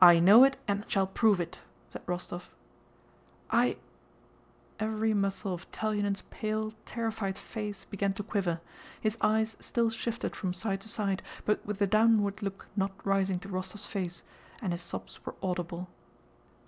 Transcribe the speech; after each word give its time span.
"I 0.00 0.18
know 0.18 0.42
it 0.42 0.56
and 0.66 0.84
shall 0.88 1.06
prove 1.06 1.40
it," 1.40 1.60
said 1.90 2.04
Rostóv. 2.06 2.48
"I..." 3.52 3.76
Every 4.80 5.14
muscle 5.14 5.54
of 5.54 5.70
Telyánin's 5.70 6.24
pale, 6.28 6.72
terrified 6.84 7.38
face 7.38 7.84
began 7.84 8.14
to 8.14 8.24
quiver, 8.24 8.60
his 9.00 9.16
eyes 9.20 9.56
still 9.60 9.90
shifted 9.90 10.34
from 10.34 10.52
side 10.54 10.80
to 10.80 10.88
side 10.88 11.22
but 11.44 11.64
with 11.64 11.80
a 11.80 11.86
downward 11.86 12.42
look 12.42 12.66
not 12.74 12.90
rising 13.06 13.38
to 13.46 13.48
Rostóv's 13.48 13.86
face, 13.86 14.24
and 14.60 14.72
his 14.72 14.82
sobs 14.82 15.24
were 15.24 15.36
audible. 15.40 15.88